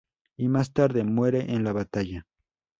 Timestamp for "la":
1.63-1.73